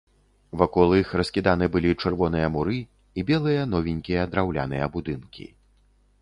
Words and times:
Вакол 0.59 0.93
іх 0.99 1.09
раскіданы 1.19 1.65
былі 1.75 1.91
чырвоныя 2.03 2.47
муры 2.55 2.77
і 3.19 3.27
белыя 3.31 3.67
новенькія 3.75 4.25
драўляныя 4.33 4.91
будынкі. 4.97 5.49